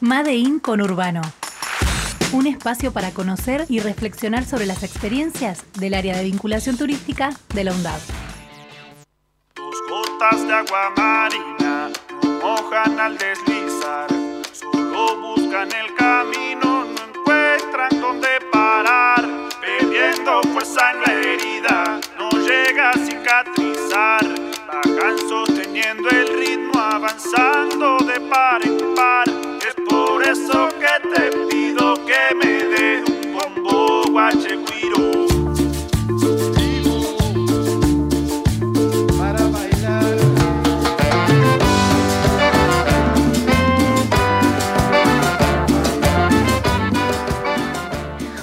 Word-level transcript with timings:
Made 0.00 0.32
in 0.32 0.60
Conurbano. 0.60 1.22
Un 2.32 2.46
espacio 2.46 2.92
para 2.92 3.10
conocer 3.10 3.66
y 3.68 3.80
reflexionar 3.80 4.44
sobre 4.44 4.64
las 4.64 4.84
experiencias 4.84 5.64
del 5.72 5.94
área 5.94 6.16
de 6.16 6.22
vinculación 6.22 6.76
turística 6.76 7.30
de 7.52 7.64
la 7.64 7.72
UNDAV. 7.72 7.98
Tus 9.54 9.76
gotas 9.90 10.46
de 10.46 10.52
agua 10.52 10.92
marina 10.96 11.90
no 12.22 12.30
mojan 12.40 13.00
al 13.00 13.18
deslizar, 13.18 14.06
solo 14.52 15.34
buscan 15.34 15.68
el 15.72 15.92
camino, 15.96 16.84
no 16.84 17.18
encuentran 17.18 18.00
dónde 18.00 18.28
parar, 18.52 19.26
pidiendo 19.60 20.42
fuerza 20.52 20.92
en 20.92 21.00
la 21.00 21.12
herida, 21.12 22.00
no 22.16 22.30
llega 22.30 22.90
a 22.90 22.94
cicatrizar, 22.94 24.24
bajan 24.68 25.18
sosteniendo 25.28 26.08
el 26.08 26.38
ritmo, 26.38 26.78
avanzando 26.78 27.98
de 27.98 28.20
par 28.30 28.64
en 28.64 28.94
par, 28.94 29.37
eso 30.30 30.68
que 30.78 31.08
te 31.08 31.30
pido 31.48 31.94
que 32.04 32.34
me 32.34 32.64
des 32.64 33.08
un 33.08 33.32
bombo 33.32 34.02
guacheguiro. 34.10 35.26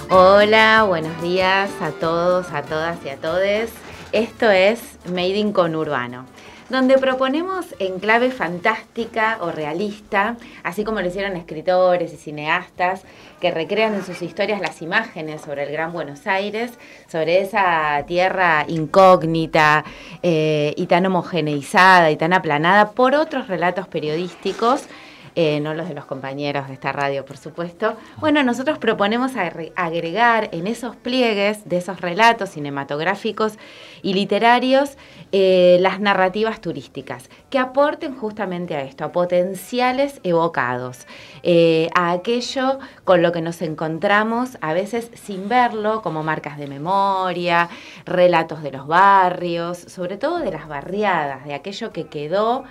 Hola, 0.09 0.85
buenos 0.87 1.21
días 1.21 1.69
a 1.81 1.91
todos, 1.91 2.51
a 2.51 2.63
todas 2.63 2.97
y 3.05 3.09
a 3.09 3.17
todes. 3.17 3.71
Esto 4.11 4.49
es 4.49 4.79
Made 5.09 5.37
in 5.37 5.51
Conurbano, 5.51 6.25
donde 6.69 6.97
proponemos 6.97 7.75
en 7.79 7.99
clave 7.99 8.31
fantástica 8.31 9.37
o 9.41 9.51
realista, 9.51 10.37
así 10.63 10.83
como 10.83 11.01
lo 11.01 11.07
hicieron 11.07 11.35
escritores 11.35 12.13
y 12.13 12.17
cineastas 12.17 13.03
que 13.39 13.51
recrean 13.51 13.93
en 13.93 14.03
sus 14.03 14.21
historias 14.21 14.61
las 14.61 14.81
imágenes 14.81 15.41
sobre 15.41 15.63
el 15.63 15.71
Gran 15.71 15.93
Buenos 15.93 16.25
Aires, 16.25 16.71
sobre 17.07 17.41
esa 17.41 18.03
tierra 18.07 18.65
incógnita 18.67 19.85
eh, 20.23 20.73
y 20.77 20.87
tan 20.87 21.05
homogeneizada 21.05 22.09
y 22.11 22.17
tan 22.17 22.33
aplanada 22.33 22.91
por 22.91 23.13
otros 23.13 23.47
relatos 23.47 23.87
periodísticos 23.87 24.87
eh, 25.35 25.59
no 25.59 25.73
los 25.73 25.87
de 25.87 25.93
los 25.93 26.05
compañeros 26.05 26.67
de 26.67 26.73
esta 26.73 26.91
radio, 26.91 27.25
por 27.25 27.37
supuesto. 27.37 27.95
Bueno, 28.17 28.41
nosotros 28.43 28.77
proponemos 28.77 29.35
agre- 29.35 29.73
agregar 29.75 30.49
en 30.51 30.67
esos 30.67 30.95
pliegues 30.95 31.67
de 31.67 31.77
esos 31.77 32.01
relatos 32.01 32.51
cinematográficos 32.51 33.57
y 34.01 34.13
literarios 34.13 34.97
eh, 35.31 35.77
las 35.81 35.99
narrativas 35.99 36.61
turísticas, 36.61 37.29
que 37.49 37.59
aporten 37.59 38.15
justamente 38.15 38.75
a 38.75 38.81
esto, 38.81 39.03
a 39.03 39.11
potenciales 39.11 40.21
evocados, 40.23 41.07
eh, 41.43 41.89
a 41.95 42.11
aquello 42.11 42.79
con 43.03 43.21
lo 43.21 43.31
que 43.31 43.41
nos 43.41 43.61
encontramos, 43.61 44.57
a 44.61 44.73
veces 44.73 45.11
sin 45.15 45.49
verlo, 45.49 46.01
como 46.01 46.23
marcas 46.23 46.57
de 46.57 46.67
memoria, 46.67 47.69
relatos 48.05 48.63
de 48.63 48.71
los 48.71 48.87
barrios, 48.87 49.77
sobre 49.77 50.17
todo 50.17 50.39
de 50.39 50.51
las 50.51 50.67
barriadas, 50.67 51.43
de 51.45 51.53
aquello 51.53 51.91
que 51.91 52.07
quedó 52.07 52.63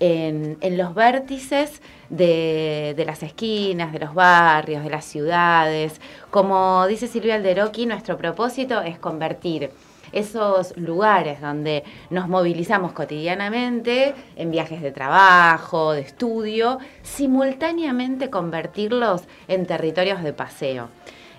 en, 0.00 0.58
los 0.76 0.94
vértices 0.94 1.80
de, 2.10 2.94
de 2.96 3.04
las 3.04 3.22
esquinas, 3.22 3.92
de 3.92 3.98
los 3.98 4.14
barrios, 4.14 4.84
de 4.84 4.90
las 4.90 5.04
ciudades. 5.04 6.00
Como 6.30 6.86
dice 6.86 7.06
Silvia 7.06 7.36
Alderoqui, 7.36 7.86
nuestro 7.86 8.16
propósito 8.16 8.82
es 8.82 8.98
convertir 8.98 9.70
esos 10.12 10.76
lugares 10.76 11.40
donde 11.40 11.84
nos 12.10 12.28
movilizamos 12.28 12.92
cotidianamente 12.92 14.14
en 14.36 14.50
viajes 14.50 14.80
de 14.82 14.92
trabajo, 14.92 15.92
de 15.92 16.00
estudio, 16.00 16.78
simultáneamente 17.02 18.30
convertirlos 18.30 19.22
en 19.48 19.66
territorios 19.66 20.22
de 20.22 20.32
paseo. 20.32 20.88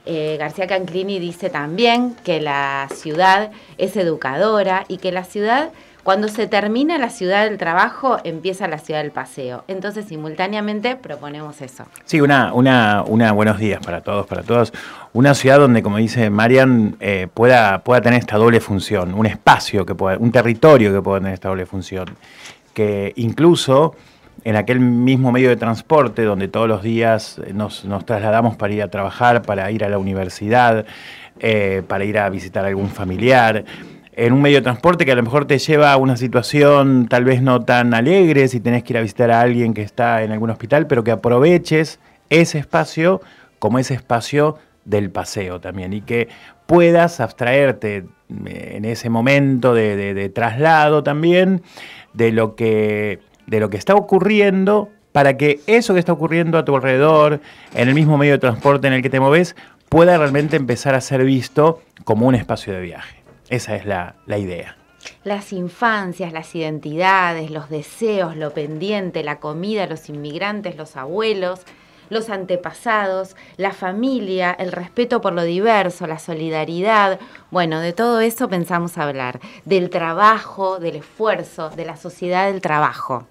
Eh, 0.06 0.38
García 0.40 0.68
Canclini 0.68 1.20
dice 1.20 1.50
también 1.50 2.16
que 2.24 2.40
la 2.40 2.88
ciudad 2.94 3.52
es 3.78 3.98
educadora 3.98 4.86
y 4.88 4.98
que 4.98 5.12
la 5.12 5.26
ciudad, 5.26 5.72
cuando 6.08 6.30
se 6.30 6.48
termina 6.48 6.98
la 6.98 7.10
ciudad 7.10 7.44
del 7.44 7.58
trabajo, 7.58 8.18
empieza 8.24 8.66
la 8.70 8.78
ciudad 8.78 9.02
del 9.02 9.12
paseo. 9.12 9.66
Entonces, 9.68 10.06
simultáneamente 10.06 10.96
proponemos 10.96 11.62
eso. 11.62 11.84
Sí, 12.06 12.22
una, 12.22 13.04
buenos 13.04 13.60
días 13.60 13.86
para 13.86 14.00
todos, 14.00 14.26
para 14.26 14.42
todas. 14.42 14.72
Una 15.12 15.34
ciudad 15.34 15.60
donde, 15.60 15.84
como 15.84 15.98
dice 15.98 16.30
Marian, 16.30 16.96
eh, 17.02 17.28
pueda, 17.34 17.84
tener 18.02 18.22
esta 18.22 18.38
doble 18.38 18.62
función, 18.62 19.16
un 19.16 19.26
espacio 19.26 19.86
que 19.86 19.96
pueda, 19.96 20.18
un 20.18 20.32
territorio 20.32 20.94
que 20.94 21.02
pueda 21.02 21.20
tener 21.20 21.34
esta 21.34 21.50
doble 21.50 21.66
función. 21.66 22.06
Que 22.74 23.12
incluso 23.18 23.94
en 24.46 24.56
aquel 24.56 24.80
mismo 24.80 25.34
medio 25.34 25.50
de 25.50 25.58
transporte 25.58 26.24
donde 26.24 26.48
todos 26.48 26.70
los 26.70 26.84
días 26.84 27.42
nos, 27.54 27.84
nos 27.84 28.06
trasladamos 28.06 28.56
para 28.56 28.74
ir 28.74 28.82
a 28.82 28.88
trabajar, 28.88 29.42
para 29.42 29.70
ir 29.72 29.84
a 29.84 29.90
la 29.90 29.98
universidad, 29.98 30.86
eh, 31.42 31.84
para 31.86 32.06
ir 32.06 32.18
a 32.18 32.30
visitar 32.30 32.64
a 32.64 32.70
algún 32.70 32.90
familiar, 32.90 33.66
en 34.18 34.34
un 34.34 34.42
medio 34.42 34.58
de 34.58 34.64
transporte 34.64 35.06
que 35.06 35.12
a 35.12 35.16
lo 35.16 35.22
mejor 35.22 35.46
te 35.46 35.60
lleva 35.60 35.94
a 35.94 35.98
una 35.98 36.18
situación 36.18 37.08
tal 37.08 37.24
vez 37.24 37.44
no 37.44 37.62
tan 37.62 37.94
alegre 37.94 38.48
si 38.48 38.60
tenés 38.60 38.84
que 38.84 38.94
ir 38.94 38.98
a 38.98 39.02
visitar 39.02 39.30
a 39.30 39.42
alguien 39.42 39.76
que 39.76 39.84
está 39.84 40.24
en 40.24 40.32
algún 40.32 40.50
hospital, 40.50 40.88
pero 40.88 41.04
que 41.04 41.12
aproveches 41.12 42.00
ese 42.32 42.58
espacio 42.58 43.22
como 43.60 43.78
ese 43.78 43.94
espacio 43.94 44.58
del 44.86 45.12
paseo 45.12 45.62
también 45.62 45.94
y 45.94 46.02
que 46.02 46.30
puedas 46.66 47.20
abstraerte 47.20 48.06
eh, 48.48 48.74
en 48.76 48.86
ese 48.86 49.12
momento 49.12 49.76
de, 49.76 50.32
traslado 50.34 51.04
también 51.04 51.62
de 52.14 52.32
lo 52.32 52.56
que 52.56 53.20
de 53.46 53.60
lo 53.60 53.70
que 53.70 53.78
está 53.78 53.94
ocurriendo 53.94 54.90
para 55.12 55.38
que 55.38 55.60
eso 55.68 55.94
que 55.94 56.00
está 56.00 56.14
ocurriendo 56.14 56.58
a 56.58 56.66
tu 56.66 56.76
alrededor, 56.76 57.40
en 57.76 57.88
el 57.88 57.94
mismo 57.94 58.18
medio 58.18 58.34
de 58.34 58.40
transporte 58.40 58.88
en 58.88 58.94
el 58.94 59.04
que 59.04 59.10
te 59.12 59.20
moves, 59.20 59.56
pueda 59.90 60.18
realmente 60.18 60.58
empezar 60.58 60.96
a 60.96 61.02
ser 61.02 61.24
visto 61.24 61.82
como 62.04 62.28
un 62.28 62.36
espacio 62.36 62.74
de 62.74 62.82
viaje. 62.82 63.17
Esa 63.50 63.76
es 63.76 63.86
la, 63.86 64.16
la 64.26 64.38
idea. 64.38 64.78
Las 65.24 65.54
infancias, 65.54 66.34
las 66.34 66.54
identidades, 66.56 67.50
los 67.50 67.70
deseos, 67.70 68.36
lo 68.36 68.54
pendiente, 68.54 69.24
la 69.24 69.40
comida, 69.40 69.88
los 69.88 70.10
inmigrantes, 70.10 70.76
los 70.76 70.98
abuelos, 70.98 71.62
los 72.10 72.30
antepasados, 72.30 73.36
la 73.58 73.72
familia, 73.72 74.52
el 74.52 74.72
respeto 74.72 75.22
por 75.22 75.34
lo 75.34 75.44
diverso, 75.44 76.08
la 76.08 76.20
solidaridad. 76.20 77.20
Bueno, 77.52 77.80
de 77.80 77.94
todo 77.94 78.20
eso 78.20 78.50
pensamos 78.50 78.98
hablar, 78.98 79.40
del 79.66 79.90
trabajo, 79.90 80.80
del 80.80 80.98
esfuerzo, 80.98 81.70
de 81.70 81.86
la 81.86 81.98
sociedad 81.98 82.52
del 82.52 82.62
trabajo. 82.62 83.28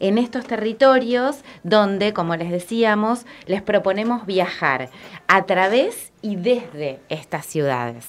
En 0.00 0.18
estos 0.18 0.44
territorios 0.44 1.42
donde, 1.62 2.12
como 2.12 2.34
les 2.34 2.50
decíamos, 2.50 3.26
les 3.46 3.62
proponemos 3.62 4.26
viajar 4.26 4.90
a 5.28 5.44
través 5.44 6.12
y 6.20 6.34
desde 6.36 6.98
estas 7.08 7.46
ciudades. 7.46 8.08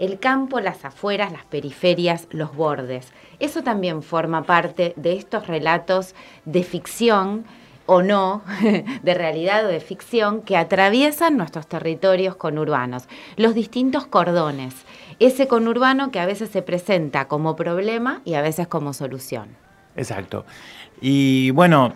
El 0.00 0.18
campo, 0.18 0.60
las 0.60 0.86
afueras, 0.86 1.30
las 1.30 1.44
periferias, 1.44 2.26
los 2.30 2.56
bordes. 2.56 3.12
Eso 3.38 3.62
también 3.62 4.02
forma 4.02 4.44
parte 4.44 4.94
de 4.96 5.12
estos 5.12 5.46
relatos 5.46 6.14
de 6.46 6.62
ficción 6.64 7.44
o 7.84 8.02
no, 8.02 8.42
de 9.02 9.14
realidad 9.14 9.66
o 9.66 9.68
de 9.68 9.80
ficción, 9.80 10.40
que 10.40 10.56
atraviesan 10.56 11.36
nuestros 11.36 11.66
territorios 11.66 12.34
conurbanos, 12.34 13.08
los 13.36 13.54
distintos 13.54 14.06
cordones, 14.06 14.74
ese 15.18 15.46
conurbano 15.48 16.10
que 16.10 16.18
a 16.18 16.24
veces 16.24 16.48
se 16.48 16.62
presenta 16.62 17.28
como 17.28 17.54
problema 17.54 18.22
y 18.24 18.34
a 18.34 18.42
veces 18.42 18.68
como 18.68 18.94
solución. 18.94 19.50
Exacto. 19.96 20.46
Y 21.02 21.50
bueno, 21.50 21.92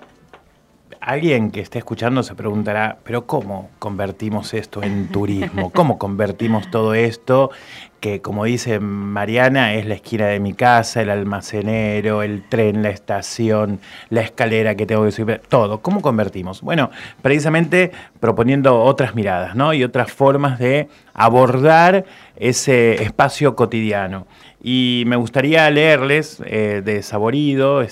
alguien 1.04 1.50
que 1.50 1.60
esté 1.60 1.78
escuchando 1.78 2.22
se 2.22 2.34
preguntará, 2.34 2.96
pero 3.04 3.26
¿cómo 3.26 3.70
convertimos 3.78 4.54
esto 4.54 4.82
en 4.82 5.08
turismo? 5.08 5.70
¿Cómo 5.70 5.98
convertimos 5.98 6.70
todo 6.70 6.94
esto 6.94 7.50
que, 8.00 8.22
como 8.22 8.44
dice 8.44 8.80
Mariana, 8.80 9.74
es 9.74 9.84
la 9.84 9.94
esquina 9.94 10.26
de 10.26 10.40
mi 10.40 10.54
casa, 10.54 11.02
el 11.02 11.10
almacenero, 11.10 12.22
el 12.22 12.48
tren, 12.48 12.82
la 12.82 12.88
estación, 12.88 13.80
la 14.08 14.22
escalera 14.22 14.76
que 14.76 14.86
tengo 14.86 15.04
que 15.04 15.12
subir, 15.12 15.42
todo? 15.46 15.82
¿Cómo 15.82 16.00
convertimos? 16.00 16.62
Bueno, 16.62 16.90
precisamente 17.20 17.92
proponiendo 18.18 18.82
otras 18.82 19.14
miradas, 19.14 19.54
¿no? 19.54 19.74
Y 19.74 19.84
otras 19.84 20.10
formas 20.10 20.58
de 20.58 20.88
abordar 21.12 22.06
ese 22.36 23.02
espacio 23.02 23.54
cotidiano. 23.56 24.26
Y 24.62 25.04
me 25.06 25.16
gustaría 25.16 25.70
leerles 25.70 26.42
eh, 26.46 26.80
de 26.82 27.02
Saborido, 27.02 27.82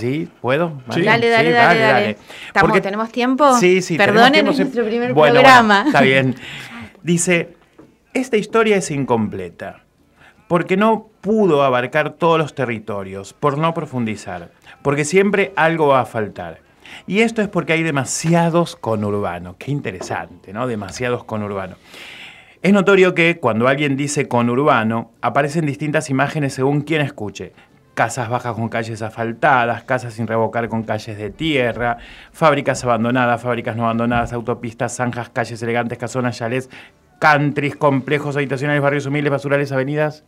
¿Sí? 0.00 0.28
¿Puedo? 0.40 0.80
Sí. 0.90 1.02
Dale, 1.02 1.28
dale, 1.28 1.48
Sí, 1.48 1.54
dale, 1.54 1.80
dale. 1.80 2.10
Estamos- 2.46 2.68
Porque- 2.70 2.80
¿Tenemos 2.80 3.10
tiempo? 3.10 3.56
Sí, 3.58 3.82
sí. 3.82 3.96
tenemos 3.96 4.14
Perdonen, 4.22 4.32
tiempo, 4.44 4.52
nuestro 4.62 4.84
primer 4.84 5.12
Bueno, 5.14 5.34
programa. 5.34 5.74
bueno, 5.84 5.88
está 5.88 6.00
bien. 6.02 6.34
Dice, 7.02 7.54
esta 8.14 8.36
historia 8.36 8.76
es 8.76 8.90
incompleta, 8.90 9.80
porque 10.48 10.76
no 10.76 11.08
pudo 11.20 11.62
abarcar 11.62 12.10
todos 12.14 12.38
los 12.38 12.54
territorios, 12.54 13.32
por 13.32 13.58
no 13.58 13.74
profundizar, 13.74 14.50
porque 14.82 15.04
siempre 15.04 15.52
algo 15.56 15.88
va 15.88 16.00
a 16.00 16.06
faltar. 16.06 16.60
Y 17.06 17.20
esto 17.20 17.42
es 17.42 17.48
porque 17.48 17.72
hay 17.72 17.82
demasiados 17.82 18.76
conurbanos. 18.76 19.56
Qué 19.58 19.70
interesante, 19.70 20.52
¿no? 20.52 20.66
Demasiados 20.66 21.24
conurbanos. 21.24 21.78
Es 22.62 22.72
notorio 22.72 23.14
que 23.14 23.38
cuando 23.38 23.68
alguien 23.68 23.96
dice 23.96 24.28
conurbano, 24.28 25.10
aparecen 25.20 25.66
distintas 25.66 26.10
imágenes 26.10 26.54
según 26.54 26.80
quien 26.80 27.00
escuche. 27.02 27.52
Casas 27.96 28.28
bajas 28.28 28.54
con 28.54 28.68
calles 28.68 29.00
asfaltadas, 29.00 29.82
casas 29.84 30.12
sin 30.12 30.26
revocar 30.26 30.68
con 30.68 30.82
calles 30.82 31.16
de 31.16 31.30
tierra, 31.30 31.96
fábricas 32.30 32.84
abandonadas, 32.84 33.40
fábricas 33.40 33.74
no 33.74 33.84
abandonadas, 33.84 34.34
autopistas, 34.34 34.94
zanjas, 34.94 35.30
calles 35.30 35.62
elegantes, 35.62 35.96
casonas, 35.96 36.36
chalés, 36.36 36.68
countries, 37.18 37.74
complejos 37.74 38.36
habitacionales, 38.36 38.82
barrios 38.82 39.06
humildes, 39.06 39.30
basurales, 39.30 39.72
avenidas. 39.72 40.24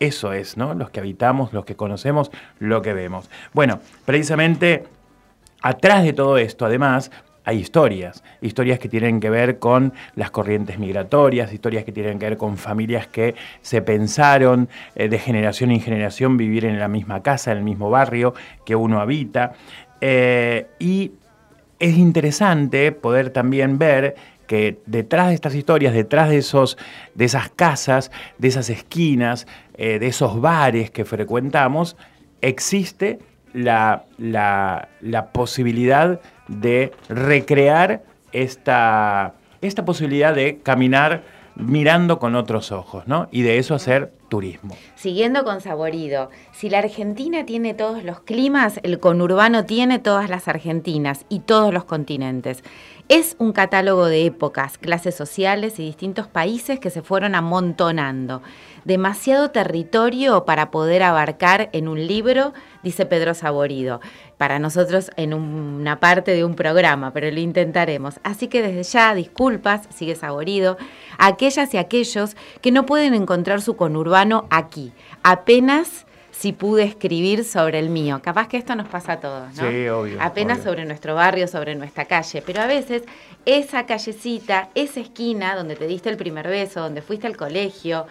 Eso 0.00 0.32
es, 0.32 0.56
¿no? 0.56 0.72
Los 0.72 0.88
que 0.88 1.00
habitamos, 1.00 1.52
los 1.52 1.66
que 1.66 1.76
conocemos, 1.76 2.30
lo 2.58 2.80
que 2.80 2.94
vemos. 2.94 3.28
Bueno, 3.52 3.80
precisamente 4.06 4.84
atrás 5.60 6.04
de 6.04 6.14
todo 6.14 6.38
esto, 6.38 6.64
además, 6.64 7.10
hay 7.44 7.58
historias, 7.58 8.24
historias 8.40 8.78
que 8.78 8.88
tienen 8.88 9.20
que 9.20 9.30
ver 9.30 9.58
con 9.58 9.92
las 10.14 10.30
corrientes 10.30 10.78
migratorias, 10.78 11.52
historias 11.52 11.84
que 11.84 11.92
tienen 11.92 12.18
que 12.18 12.30
ver 12.30 12.38
con 12.38 12.56
familias 12.56 13.06
que 13.06 13.34
se 13.60 13.82
pensaron 13.82 14.68
eh, 14.94 15.08
de 15.08 15.18
generación 15.18 15.70
en 15.70 15.80
generación 15.80 16.36
vivir 16.36 16.64
en 16.64 16.78
la 16.78 16.88
misma 16.88 17.22
casa, 17.22 17.52
en 17.52 17.58
el 17.58 17.64
mismo 17.64 17.90
barrio 17.90 18.34
que 18.64 18.74
uno 18.74 19.00
habita. 19.00 19.52
Eh, 20.00 20.66
y 20.78 21.12
es 21.78 21.96
interesante 21.96 22.92
poder 22.92 23.30
también 23.30 23.78
ver 23.78 24.14
que 24.46 24.80
detrás 24.86 25.28
de 25.28 25.34
estas 25.34 25.54
historias, 25.54 25.94
detrás 25.94 26.30
de, 26.30 26.38
esos, 26.38 26.78
de 27.14 27.24
esas 27.24 27.50
casas, 27.50 28.10
de 28.38 28.48
esas 28.48 28.70
esquinas, 28.70 29.46
eh, 29.76 29.98
de 29.98 30.06
esos 30.06 30.40
bares 30.40 30.90
que 30.90 31.04
frecuentamos, 31.04 31.96
existe 32.40 33.18
la, 33.54 34.04
la, 34.18 35.28
posibilidad 35.32 36.20
de 36.48 36.92
recrear 37.08 38.02
esta, 38.32 39.34
esta 39.62 39.84
posibilidad 39.84 40.34
de 40.34 40.58
caminar 40.62 41.22
mirando 41.56 42.18
con 42.18 42.34
otros 42.34 42.72
ojos, 42.72 43.06
¿no? 43.06 43.28
Y 43.30 43.42
de 43.42 43.58
eso 43.58 43.74
hacer 43.74 44.12
turismo. 44.28 44.76
Siguiendo 44.96 45.44
con 45.44 45.60
Saborido, 45.60 46.30
si 46.52 46.68
la 46.68 46.78
Argentina 46.78 47.46
tiene 47.46 47.74
todos 47.74 48.02
los 48.02 48.20
climas, 48.20 48.80
el 48.82 48.98
conurbano 48.98 49.64
tiene 49.64 50.00
todas 50.00 50.28
las 50.28 50.48
Argentinas 50.48 51.24
y 51.28 51.40
todos 51.40 51.72
los 51.72 51.84
continentes. 51.84 52.64
Es 53.10 53.36
un 53.38 53.52
catálogo 53.52 54.06
de 54.06 54.24
épocas, 54.24 54.78
clases 54.78 55.14
sociales 55.14 55.78
y 55.78 55.84
distintos 55.84 56.26
países 56.26 56.80
que 56.80 56.88
se 56.88 57.02
fueron 57.02 57.34
amontonando. 57.34 58.40
Demasiado 58.86 59.50
territorio 59.50 60.46
para 60.46 60.70
poder 60.70 61.02
abarcar 61.02 61.68
en 61.72 61.86
un 61.88 62.06
libro, 62.06 62.54
dice 62.82 63.04
Pedro 63.04 63.34
Saborido 63.34 64.00
para 64.38 64.58
nosotros 64.58 65.10
en 65.16 65.34
una 65.34 66.00
parte 66.00 66.32
de 66.32 66.44
un 66.44 66.54
programa, 66.54 67.12
pero 67.12 67.30
lo 67.30 67.40
intentaremos. 67.40 68.20
Así 68.22 68.48
que 68.48 68.62
desde 68.62 68.82
ya, 68.82 69.14
disculpas, 69.14 69.82
sigue 69.90 70.16
saborido, 70.16 70.78
a 71.18 71.26
aquellas 71.26 71.74
y 71.74 71.76
aquellos 71.76 72.36
que 72.62 72.72
no 72.72 72.86
pueden 72.86 73.12
encontrar 73.14 73.60
su 73.60 73.76
conurbano 73.76 74.46
aquí, 74.50 74.92
apenas 75.22 76.06
si 76.36 76.52
pude 76.52 76.82
escribir 76.82 77.44
sobre 77.44 77.78
el 77.78 77.90
mío. 77.90 78.20
Capaz 78.22 78.48
que 78.48 78.56
esto 78.56 78.74
nos 78.74 78.88
pasa 78.88 79.12
a 79.12 79.20
todos, 79.20 79.54
¿no? 79.54 79.70
Sí, 79.70 79.88
obvio. 79.88 80.18
Apenas 80.20 80.62
sobre 80.62 80.84
nuestro 80.84 81.14
barrio, 81.14 81.46
sobre 81.46 81.74
nuestra 81.74 82.06
calle. 82.06 82.42
Pero 82.44 82.60
a 82.60 82.66
veces 82.66 83.04
esa 83.46 83.86
callecita, 83.86 84.68
esa 84.74 85.00
esquina 85.00 85.54
donde 85.54 85.76
te 85.76 85.86
diste 85.86 86.10
el 86.10 86.16
primer 86.16 86.48
beso, 86.48 86.80
donde 86.80 87.02
fuiste 87.02 87.26
al 87.26 87.36
colegio, 87.36 88.06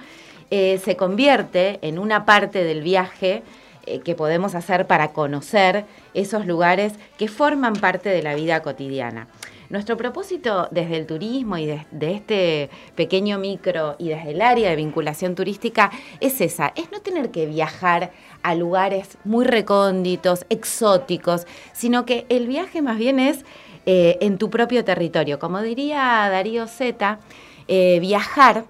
eh, 0.51 0.79
se 0.83 0.95
convierte 0.95 1.79
en 1.81 1.99
una 1.99 2.25
parte 2.25 2.63
del 2.63 2.81
viaje 2.81 3.43
eh, 3.85 3.99
que 3.99 4.15
podemos 4.15 4.55
hacer 4.55 4.87
para 4.87 5.09
conocer 5.09 5.85
esos 6.13 6.45
lugares 6.45 6.93
que 7.17 7.27
forman 7.27 7.73
parte 7.73 8.09
de 8.09 8.23
la 8.23 8.35
vida 8.35 8.61
cotidiana. 8.61 9.27
Nuestro 9.73 9.97
propósito 9.97 10.67
desde 10.69 10.97
el 10.97 11.07
turismo 11.07 11.57
y 11.57 11.65
de, 11.65 11.83
este 11.99 12.69
pequeño 12.93 13.39
micro 13.39 13.95
y 13.97 14.09
desde 14.09 14.29
el 14.29 14.41
área 14.43 14.69
de 14.69 14.75
vinculación 14.75 15.33
turística 15.33 15.89
es 16.19 16.41
esa, 16.41 16.73
es 16.75 16.91
no 16.91 17.01
tener 17.01 17.31
que 17.31 17.47
viajar 17.47 18.11
a 18.43 18.53
lugares 18.53 19.17
muy 19.23 19.45
recónditos, 19.45 20.45
exóticos, 20.51 21.47
sino 21.71 22.05
que 22.05 22.27
el 22.29 22.45
viaje 22.45 22.83
más 22.83 22.99
bien 22.99 23.17
es 23.17 23.45
eh, 23.87 24.19
en 24.21 24.37
tu 24.37 24.51
propio 24.51 24.85
territorio. 24.85 25.39
Como 25.39 25.59
diría 25.63 26.29
Darío 26.29 26.67
Zeta, 26.67 27.19
eh, 27.67 27.99
viajar 27.99 28.65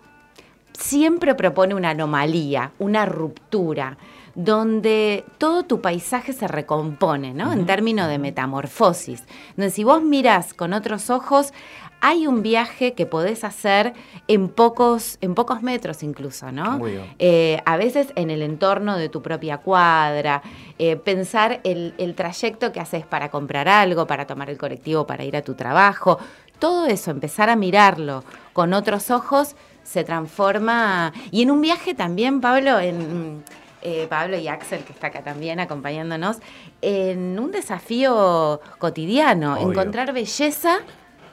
siempre 0.71 1.35
propone 1.35 1.75
una 1.75 1.89
anomalía, 1.89 2.71
una 2.79 3.05
ruptura 3.05 3.97
donde 4.35 5.25
todo 5.37 5.63
tu 5.63 5.81
paisaje 5.81 6.33
se 6.33 6.47
recompone, 6.47 7.33
¿no? 7.33 7.53
En 7.53 7.65
términos 7.65 8.07
de 8.07 8.17
metamorfosis. 8.17 9.23
Donde 9.55 9.69
si 9.69 9.83
vos 9.83 10.01
miras 10.01 10.53
con 10.53 10.73
otros 10.73 11.09
ojos, 11.09 11.53
hay 12.01 12.27
un 12.27 12.41
viaje 12.41 12.93
que 12.93 13.05
podés 13.05 13.45
hacer 13.45 13.93
en 14.27 14.49
pocos, 14.49 15.17
en 15.21 15.35
pocos 15.35 15.61
metros 15.61 16.03
incluso, 16.03 16.51
¿no? 16.51 16.81
Eh, 17.19 17.61
a 17.65 17.77
veces 17.77 18.11
en 18.15 18.29
el 18.29 18.41
entorno 18.41 18.97
de 18.97 19.07
tu 19.07 19.21
propia 19.21 19.59
cuadra, 19.59 20.41
eh, 20.79 20.97
pensar 20.97 21.61
el, 21.63 21.93
el 21.97 22.13
trayecto 22.15 22.73
que 22.73 22.81
haces 22.81 23.05
para 23.05 23.29
comprar 23.29 23.69
algo, 23.69 24.05
para 24.05 24.27
tomar 24.27 24.49
el 24.49 24.57
colectivo, 24.57 25.07
para 25.07 25.23
ir 25.23 25.37
a 25.37 25.43
tu 25.43 25.53
trabajo, 25.53 26.19
todo 26.59 26.87
eso, 26.87 27.11
empezar 27.11 27.49
a 27.49 27.55
mirarlo 27.55 28.23
con 28.51 28.73
otros 28.73 29.09
ojos, 29.09 29.55
se 29.83 30.03
transforma. 30.03 31.13
Y 31.31 31.43
en 31.43 31.51
un 31.51 31.61
viaje 31.61 31.93
también, 31.93 32.41
Pablo, 32.41 32.79
en 32.79 33.43
eh, 33.83 34.07
Pablo 34.09 34.37
y 34.37 34.47
Axel, 34.47 34.83
que 34.83 34.93
está 34.93 35.07
acá 35.07 35.21
también 35.23 35.59
acompañándonos, 35.59 36.37
en 36.81 37.37
un 37.37 37.51
desafío 37.51 38.61
cotidiano, 38.79 39.57
encontrar 39.57 40.13
belleza 40.13 40.79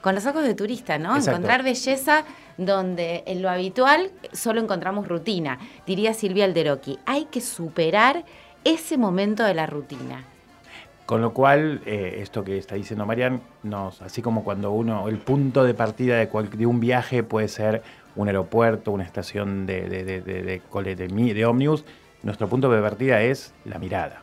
con 0.00 0.14
los 0.14 0.26
ojos 0.26 0.42
de 0.42 0.54
turista, 0.54 0.98
¿no? 0.98 1.16
Encontrar 1.16 1.62
belleza 1.62 2.24
donde 2.56 3.22
en 3.26 3.42
lo 3.42 3.50
habitual 3.50 4.10
solo 4.32 4.60
encontramos 4.60 5.08
rutina, 5.08 5.58
diría 5.86 6.12
Silvia 6.12 6.44
Alderoqui. 6.44 6.98
Hay 7.06 7.26
que 7.26 7.40
superar 7.40 8.24
ese 8.64 8.98
momento 8.98 9.44
de 9.44 9.54
la 9.54 9.66
rutina. 9.66 10.24
Con 11.06 11.22
lo 11.22 11.32
cual, 11.32 11.80
eh, 11.86 12.18
esto 12.22 12.44
que 12.44 12.56
está 12.56 12.76
diciendo 12.76 13.04
Marian, 13.04 13.40
nos, 13.62 14.00
así 14.00 14.22
como 14.22 14.44
cuando 14.44 14.70
uno, 14.70 15.08
el 15.08 15.18
punto 15.18 15.64
de 15.64 15.74
partida 15.74 16.16
de, 16.16 16.26
de 16.26 16.66
un 16.66 16.78
viaje 16.78 17.22
puede 17.22 17.48
ser 17.48 17.82
un 18.16 18.28
aeropuerto, 18.28 18.92
una 18.92 19.04
estación 19.04 19.66
de, 19.66 19.88
de, 19.88 20.04
de, 20.04 20.20
de, 20.20 20.42
de, 20.42 21.34
de 21.34 21.46
ómnibus, 21.46 21.84
nuestro 22.22 22.48
punto 22.48 22.70
de 22.70 22.80
partida 22.80 23.22
es 23.22 23.54
la 23.64 23.78
mirada. 23.78 24.22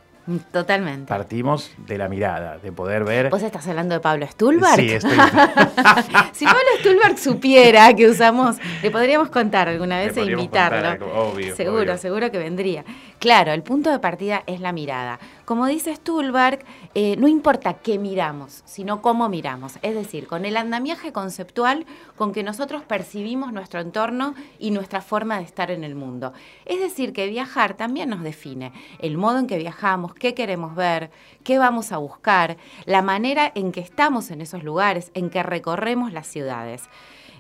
Totalmente. 0.52 1.08
Partimos 1.08 1.72
de 1.78 1.98
la 1.98 2.10
mirada, 2.10 2.58
de 2.58 2.72
poder 2.74 3.06
ver. 3.06 3.30
¿Vos 3.30 3.42
estás 3.42 3.66
hablando 3.68 3.96
de 3.96 4.02
Pablo 4.02 4.28
Stulberg? 4.28 4.76
Sí, 4.76 4.92
estoy. 4.92 5.12
si 6.34 6.44
Pablo 6.44 6.70
Stulberg 6.80 7.18
supiera 7.18 7.94
que 7.94 8.10
usamos, 8.10 8.58
le 8.84 8.92
podríamos 8.92 9.30
contar 9.30 9.70
alguna 9.70 10.00
vez 10.00 10.18
e 10.18 10.26
invitarlo. 10.26 11.08
obvio, 11.16 11.56
seguro, 11.56 11.98
seguro 11.98 12.30
que 12.30 12.40
vendría. 12.40 12.84
Claro, 13.20 13.54
el 13.54 13.64
punto 13.64 13.90
de 13.90 14.00
partida 14.00 14.44
es 14.48 14.60
la 14.60 14.74
mirada. 14.74 15.18
Como 15.48 15.66
dice 15.66 15.96
Stulberg, 15.96 16.66
eh, 16.94 17.16
no 17.16 17.30
importa 17.30 17.76
qué 17.76 17.98
miramos, 17.98 18.64
sino 18.66 19.02
cómo 19.02 19.30
miramos. 19.30 19.80
Es 19.82 19.96
decir, 19.96 20.28
con 20.28 20.44
el 20.44 20.58
andamiaje 20.58 21.14
conceptual 21.14 21.86
con 22.18 22.34
que 22.34 22.44
nosotros 22.44 22.84
percibimos 22.84 23.54
nuestro 23.54 23.80
entorno 23.80 24.36
y 24.60 24.72
nuestra 24.72 25.00
forma 25.00 25.38
de 25.38 25.46
estar 25.46 25.72
en 25.72 25.86
el 25.86 25.96
mundo. 25.96 26.34
Es 26.66 26.82
decir, 26.82 27.14
que 27.14 27.28
viajar 27.28 27.78
también 27.78 28.10
nos 28.10 28.24
define 28.24 28.74
el 29.00 29.18
modo 29.18 29.40
en 29.40 29.48
que 29.48 29.58
viajamos, 29.58 30.14
qué 30.14 30.34
queremos 30.34 30.76
ver, 30.76 31.12
qué 31.46 31.58
vamos 31.58 31.94
a 31.94 31.98
buscar, 31.98 32.58
la 32.84 33.02
manera 33.02 33.50
en 33.56 33.72
que 33.72 33.80
estamos 33.80 34.32
en 34.32 34.42
esos 34.42 34.66
lugares, 34.66 35.12
en 35.14 35.30
que 35.30 35.44
recorremos 35.44 36.12
las 36.12 36.28
ciudades. 36.28 36.90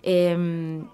Em, 0.01 0.87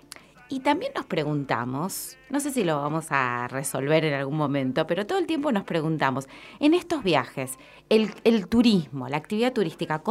y 0.54 0.60
también 0.60 0.92
nos 0.96 1.08
preguntamos, 1.08 2.16
no 2.30 2.40
sé 2.40 2.52
si 2.52 2.64
lo 2.64 2.80
vamos 2.80 3.08
a 3.10 3.48
resolver 3.48 4.06
en 4.06 4.14
algún 4.14 4.38
momento, 4.38 4.86
pero 4.86 5.08
todo 5.08 5.18
el 5.18 5.26
tiempo 5.26 5.52
nos 5.52 5.64
preguntamos, 5.64 6.28
en 6.60 6.76
estos 6.76 7.02
viajes, 7.02 7.58
¿el, 7.90 8.48
turismo, 8.48 9.10
la 9.10 9.18
actividad 9.18 9.52
turística, 9.52 10.04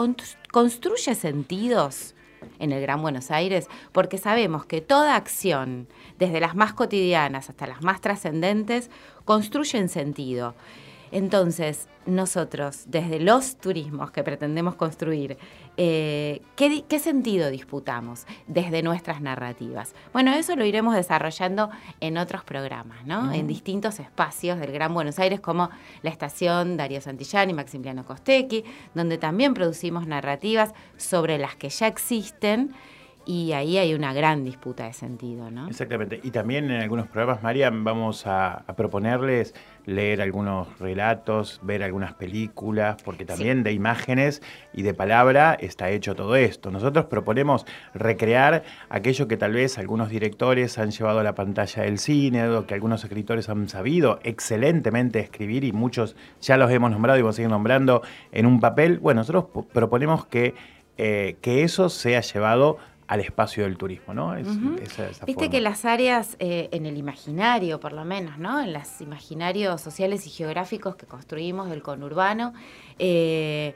construye 0.51 1.15
sentidos? 1.15 2.17
en 2.59 2.73
el 2.73 2.83
Gran 2.83 3.01
Buenos 3.01 3.31
Aires, 3.31 3.69
porque 3.93 4.19
sabemos 4.19 4.67
que 4.67 4.81
toda 4.81 5.15
acción, 5.15 5.87
desde 6.19 6.41
las 6.41 6.57
más 6.57 6.73
cotidianas 6.73 7.49
hasta 7.49 7.69
las 7.69 7.83
más 7.83 8.01
trascendentes, 8.01 8.91
construyen 9.25 9.89
sentido. 9.89 10.57
Entonces, 11.12 11.88
nosotros, 12.07 12.85
desde 12.87 13.21
los 13.21 13.57
turismos 13.57 14.11
que 14.11 14.25
pretendemos 14.25 14.75
construir, 14.75 15.37
eh, 15.76 16.40
¿qué, 16.57 16.99
sentido 16.99 17.50
disputamos 17.50 18.26
desde 18.47 18.83
nuestras 18.83 19.21
narrativas? 19.21 19.95
Bueno, 20.14 20.33
eso 20.33 20.57
lo 20.57 20.64
iremos 20.64 20.95
desarrollando 20.95 21.71
en 22.00 22.16
otros 22.16 22.45
programas, 22.45 23.04
¿no? 23.04 23.31
En 23.33 23.47
distintos 23.47 24.00
espacios 24.00 24.59
del 24.59 24.73
Gran 24.73 24.95
Buenos 24.95 25.19
Aires, 25.19 25.40
como 25.40 25.69
la 26.02 26.11
estación 26.11 26.78
Darío 26.78 27.00
Santillán 27.02 27.50
y 27.50 27.54
Maximiliano 27.54 28.07
Costecchi, 28.07 28.64
donde 28.95 29.19
también 29.19 29.52
producimos 29.52 30.07
narrativas 30.07 30.73
sobre 30.97 31.37
las 31.37 31.57
que 31.57 31.69
ya 31.69 31.88
existen 31.88 32.75
y 33.25 33.52
ahí 33.52 33.79
hay 33.79 33.95
una 33.95 34.12
gran 34.12 34.45
disputa 34.45 34.85
de 34.85 34.93
sentido, 34.93 35.50
¿no? 35.50 35.69
Exactamente. 35.69 36.21
Y 36.23 36.31
también 36.31 36.71
en 36.71 36.81
algunos 36.81 37.07
programas, 37.07 37.43
María, 37.43 37.71
vamos 37.73 38.26
a, 38.26 38.64
proponerles 38.76 39.55
leer 39.85 40.23
algunos 40.23 40.79
relatos, 40.79 41.61
ver 41.62 41.83
algunas 41.83 42.14
películas, 42.14 42.97
porque 43.05 43.25
también 43.25 43.62
de 43.62 43.73
imágenes 43.73 44.43
y 44.73 44.83
de 44.83 44.95
palabra 44.95 45.55
está 45.55 45.91
hecho 45.91 46.14
todo 46.14 46.37
esto. 46.37 46.71
Nosotros 46.71 47.07
proponemos 47.07 47.67
recrear 47.95 48.62
aquello 48.88 49.26
que 49.29 49.37
tal 49.37 49.52
vez 49.52 49.79
algunos 49.79 50.09
directores 50.09 50.79
han 50.79 50.91
llevado 50.91 51.21
a 51.21 51.23
la 51.23 51.35
pantalla 51.35 51.83
del 51.83 51.99
cine, 51.99 52.49
o 52.49 52.67
que 52.67 52.75
algunos 52.75 53.02
escritores 53.05 53.49
han 53.49 53.69
sabido 53.69 54.21
excelentemente 54.23 55.19
escribir 55.21 55.64
y 55.64 55.73
muchos 55.73 56.17
ya 56.41 56.57
los 56.57 56.71
hemos 56.71 56.91
nombrado 56.91 57.19
y 57.19 57.23
vamos 57.23 57.35
a 57.35 57.37
seguir 57.37 57.50
nombrando 57.50 58.02
en 58.31 58.47
un 58.47 58.61
papel. 58.61 58.99
Bueno, 58.99 59.21
nosotros 59.21 59.67
proponemos 59.73 60.26
que, 60.26 60.55
eh, 60.97 61.37
que 61.41 61.64
eso 61.64 61.88
sea 61.88 62.21
llevado 62.21 62.79
al 63.12 63.21
espacio 63.21 63.64
del 63.64 63.76
turismo, 63.76 64.14
¿no? 64.14 64.35
Viste 65.26 65.50
que 65.50 65.61
las 65.61 65.85
áreas 65.85 66.35
eh, 66.38 66.71
en 66.73 66.87
el 66.87 66.97
imaginario, 66.97 67.78
por 67.78 67.92
lo 67.92 68.07
menos, 68.07 68.38
¿no? 68.38 68.59
En 68.59 68.73
los 68.73 69.02
imaginarios 69.02 69.83
sociales 69.83 70.26
y 70.26 70.31
geográficos 70.31 70.97
que 70.97 71.04
construimos 71.04 71.69
del 71.69 71.83
conurbano, 71.83 72.54
eh, 72.99 73.75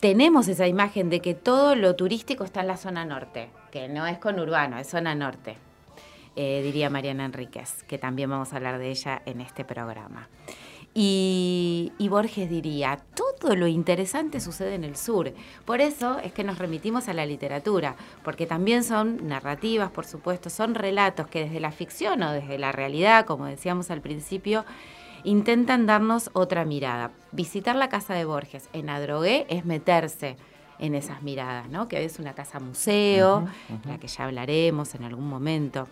tenemos 0.00 0.48
esa 0.48 0.66
imagen 0.66 1.10
de 1.10 1.20
que 1.20 1.34
todo 1.34 1.74
lo 1.74 1.94
turístico 1.94 2.42
está 2.42 2.62
en 2.62 2.68
la 2.68 2.78
zona 2.78 3.04
norte, 3.04 3.50
que 3.70 3.86
no 3.86 4.06
es 4.06 4.16
conurbano, 4.16 4.78
es 4.78 4.88
zona 4.88 5.14
norte, 5.14 5.58
eh, 6.34 6.62
diría 6.62 6.88
Mariana 6.88 7.26
Enríquez, 7.26 7.82
que 7.82 7.98
también 7.98 8.30
vamos 8.30 8.54
a 8.54 8.56
hablar 8.56 8.78
de 8.78 8.88
ella 8.88 9.20
en 9.26 9.42
este 9.42 9.66
programa. 9.66 10.26
Y, 11.00 12.08
Borges 12.10 12.50
diría, 12.50 12.98
todo 13.14 13.54
lo 13.54 13.68
interesante 13.68 14.40
sucede 14.40 14.74
en 14.74 14.82
el 14.82 14.96
sur. 14.96 15.32
Por 15.64 15.80
eso 15.80 16.18
es 16.18 16.32
que 16.32 16.42
nos 16.42 16.58
remitimos 16.58 17.06
a 17.06 17.12
la 17.12 17.24
literatura, 17.24 17.94
porque 18.24 18.46
también 18.46 18.82
son 18.82 19.28
narrativas, 19.28 19.92
por 19.92 20.06
supuesto, 20.06 20.50
son 20.50 20.74
relatos 20.74 21.28
que 21.28 21.44
desde 21.44 21.60
la 21.60 21.70
ficción 21.70 22.20
o 22.24 22.32
desde 22.32 22.58
la 22.58 22.72
realidad, 22.72 23.26
como 23.26 23.46
decíamos 23.46 23.92
al 23.92 24.00
principio, 24.00 24.64
intentan 25.22 25.86
darnos 25.86 26.30
otra 26.32 26.64
mirada. 26.64 27.12
Visitar 27.30 27.76
la 27.76 27.88
casa 27.88 28.14
de 28.14 28.24
Borges 28.24 28.68
en 28.72 28.90
Adrogué 28.90 29.46
es 29.48 29.64
meterse 29.64 30.36
en 30.80 30.96
esas 30.96 31.22
miradas, 31.22 31.68
¿no? 31.68 31.86
que 31.86 32.04
es 32.04 32.18
una 32.18 32.34
casa 32.34 32.58
museo, 32.58 33.46
la 33.84 33.98
que 33.98 34.08
ya 34.08 34.24
hablaremos 34.24 34.96
en 34.96 35.04
algún 35.04 35.28
momento. 35.28 35.86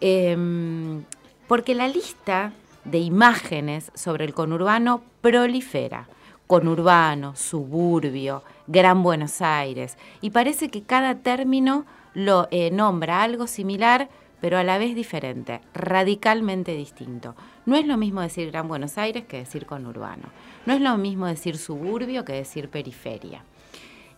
Em, 0.00 1.04
porque 1.46 1.76
la 1.76 1.86
lista 1.86 2.52
de 2.84 2.98
imágenes 2.98 3.90
sobre 3.94 4.24
el 4.24 4.34
conurbano 4.34 5.02
prolifera. 5.20 6.08
Conurbano, 6.46 7.34
suburbio, 7.36 8.42
Gran 8.66 9.02
Buenos 9.02 9.40
Aires. 9.40 9.96
Y 10.20 10.30
parece 10.30 10.68
que 10.68 10.82
cada 10.82 11.16
término 11.16 11.86
lo 12.12 12.48
eh, 12.50 12.70
nombra 12.70 13.22
algo 13.22 13.46
similar, 13.46 14.08
pero 14.40 14.58
a 14.58 14.64
la 14.64 14.76
vez 14.76 14.94
diferente, 14.94 15.60
radicalmente 15.72 16.74
distinto. 16.74 17.34
No 17.66 17.76
es 17.76 17.86
lo 17.86 17.96
mismo 17.96 18.20
decir 18.20 18.50
Gran 18.50 18.68
Buenos 18.68 18.98
Aires 18.98 19.24
que 19.24 19.38
decir 19.38 19.64
conurbano. 19.64 20.24
No 20.66 20.74
es 20.74 20.80
lo 20.80 20.96
mismo 20.98 21.26
decir 21.26 21.56
suburbio 21.56 22.24
que 22.24 22.34
decir 22.34 22.68
periferia. 22.68 23.42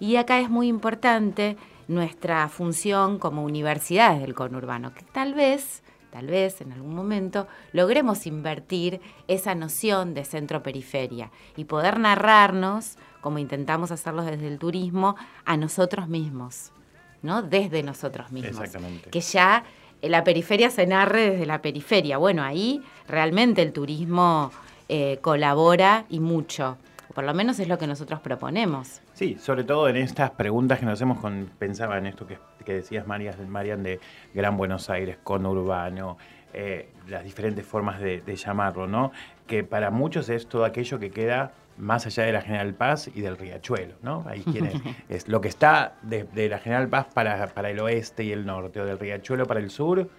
Y 0.01 0.17
acá 0.17 0.41
es 0.41 0.51
muy 0.51 0.67
importante 0.67 1.57
nuestra 1.89 2.49
función 2.49 3.19
como 3.19 3.45
universidades 3.45 4.21
del 4.21 4.35
conurbano, 4.35 4.93
que 4.93 5.05
tal 5.13 5.35
vez 5.35 5.83
tal 6.17 6.29
vez 6.29 6.63
en 6.63 6.73
algún 6.73 6.95
momento 6.95 7.47
logremos 7.73 8.27
invertir 8.27 9.03
esa 9.29 9.55
noción 9.55 10.15
de 10.15 10.25
centro-periferia 10.25 11.31
y 11.59 11.67
poder 11.67 11.99
narrarnos, 11.99 12.97
como 13.21 13.39
intentamos 13.39 13.91
hacerlo 13.91 14.23
desde 14.23 14.49
el 14.49 14.59
turismo, 14.59 15.15
a 15.45 15.59
nosotros 15.59 16.09
mismos, 16.09 16.73
¿no? 17.21 17.43
Desde 17.43 17.83
nosotros 17.83 18.33
mismos. 18.33 18.53
Exactamente. 18.53 19.11
Que 19.11 19.21
ya 19.21 19.65
la 20.01 20.25
periferia 20.25 20.71
se 20.71 20.87
narre 20.87 21.33
desde 21.33 21.45
la 21.45 21.61
periferia. 21.61 22.17
Bueno, 22.17 22.43
ahí 22.43 22.83
realmente 23.07 23.61
el 23.61 23.75
turismo 23.75 24.53
eh, 24.89 25.19
colabora 25.21 26.07
y 26.09 26.21
mucho. 26.21 26.79
Por 27.15 27.25
lo 27.25 27.35
menos 27.35 27.59
es 27.59 27.69
lo 27.69 27.77
que 27.77 27.87
nosotros 27.87 28.21
proponemos. 28.21 29.03
Sí, 29.17 29.39
sobre 29.41 29.65
todo 29.65 29.89
en 29.89 29.97
estas 29.97 30.33
preguntas 30.33 30.79
que 30.79 30.85
nos 30.85 30.93
hacemos 30.93 31.21
con, 31.21 31.49
pensaba 31.59 31.97
en 31.97 32.05
esto 32.05 32.27
que, 32.27 32.37
decías, 32.71 33.07
Marian, 33.07 33.83
de 33.83 33.99
Gran 34.35 34.59
Buenos 34.59 34.91
Aires, 34.91 35.17
conurbano, 35.25 36.19
eh, 36.53 36.91
las 37.09 37.25
diferentes 37.25 37.65
formas 37.65 37.99
de, 37.99 38.37
llamarlo, 38.37 38.87
¿no? 38.87 39.13
Que 39.47 39.65
para 39.65 39.91
muchos 39.91 40.29
es 40.29 40.47
todo 40.47 40.67
aquello 40.67 40.99
que 40.99 41.11
queda 41.13 41.55
más 41.79 42.05
allá 42.05 42.25
de 42.25 42.33
la 42.33 42.43
General 42.43 42.75
Paz 42.75 43.09
y 43.15 43.23
del 43.23 43.39
Riachuelo, 43.39 43.95
¿no? 44.03 44.23
Ahí 44.29 44.43
quienes, 44.43 44.75
es 45.09 45.29
lo 45.29 45.41
que 45.41 45.49
está 45.49 45.95
de, 46.03 46.49
la 46.51 46.59
General 46.59 46.87
Paz 46.87 47.07
para, 47.15 47.47
para 47.55 47.71
el 47.71 47.81
oeste 47.81 48.23
y 48.23 48.33
el 48.33 48.45
norte, 48.45 48.83
o 48.83 48.85
del 48.85 48.99
Riachuelo 48.99 49.47
para 49.47 49.61
el 49.61 49.71
sur, 49.71 50.11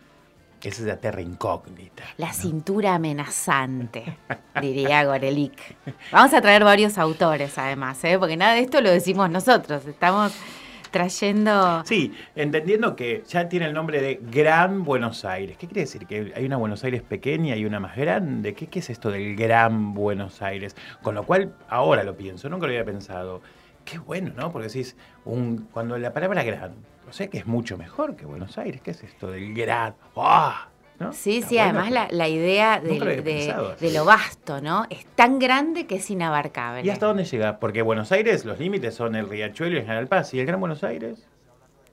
esa 0.64 0.82
es 0.82 0.88
la 0.88 0.98
terra 0.98 1.22
incógnita. 1.22 2.04
La 2.18 2.34
cintura 2.34 2.96
amenazante, 2.96 4.18
diría 4.62 5.06
Gorelick. 5.06 5.76
Vamos 6.12 6.34
a 6.34 6.42
traer 6.42 6.64
varios 6.64 6.98
autores 6.98 7.58
además, 7.58 8.04
¿eh? 8.04 8.18
porque 8.20 8.38
nada 8.38 8.54
de 8.54 8.62
esto 8.62 8.82
lo 8.82 8.90
decimos 8.90 9.30
nosotros. 9.30 9.86
Estamos 9.86 10.34
trayendo... 10.92 11.84
Sí, 11.86 12.14
entendiendo 12.36 12.96
que 12.96 13.24
ya 13.28 13.48
tiene 13.50 13.68
el 13.68 13.74
nombre 13.74 14.02
de 14.02 14.20
Gran 14.22 14.84
Buenos 14.84 15.26
Aires. 15.26 15.58
¿Qué 15.58 15.68
quiere 15.68 15.82
decir? 15.82 16.06
¿Que 16.08 16.34
hay 16.36 16.46
una 16.46 16.58
Buenos 16.58 16.84
Aires 16.84 17.02
pequeña 17.02 17.56
y 17.56 17.66
una 17.66 17.80
más 17.80 17.96
grande? 17.96 18.54
¿Qué, 18.54 18.68
qué 18.68 18.80
es 18.80 18.90
esto 18.90 19.12
del 19.12 19.36
Gran 19.36 19.94
Buenos 19.94 20.42
Aires? 20.42 20.76
Con 21.02 21.16
lo 21.16 21.24
cual, 21.24 21.54
ahora 21.70 22.04
lo 22.04 22.16
pienso, 22.16 22.50
nunca 22.50 22.66
lo 22.66 22.72
había 22.72 22.86
pensado. 22.86 23.42
Qué 23.86 24.00
bueno, 24.00 24.34
¿no? 24.36 24.52
Porque 24.52 24.68
decís, 24.68 24.98
un, 25.24 25.68
cuando 25.72 25.98
la 25.98 26.14
palabra 26.14 26.44
gran 26.44 26.74
o 27.08 27.14
sea 27.14 27.28
que 27.28 27.38
es 27.38 27.46
mucho 27.46 27.78
mejor 27.78 28.16
que 28.16 28.26
Buenos 28.26 28.58
Aires. 28.58 28.82
¿Qué 28.82 28.92
es 28.92 29.04
esto 29.04 29.32
del 29.32 29.54
grad? 29.54 29.94
Sí, 31.12 31.44
sí, 31.44 31.60
además 31.60 31.92
la, 31.92 32.28
idea 32.28 32.80
de, 32.80 33.92
lo 33.94 34.06
vasto, 34.06 34.62
¿no? 34.62 34.86
Es 34.90 35.06
tan 35.06 35.38
grande 35.38 35.86
que 35.86 35.98
es 35.98 36.10
inabarcable. 36.10 36.86
¿Y 36.86 36.90
hasta 36.90 37.06
dónde 37.06 37.24
llega? 37.24 37.60
Porque 37.60 37.84
Buenos 37.84 38.12
Aires, 38.12 38.46
los 38.46 38.60
límites 38.60 38.96
son 38.96 39.16
el 39.16 39.30
Riachuelo 39.30 39.76
y 39.76 39.80
el 39.80 39.84
General 39.84 40.08
Paz. 40.08 40.34
¿Y 40.34 40.40
el 40.40 40.48
Gran 40.48 40.60
Buenos 40.60 40.84
Aires? 40.84 41.28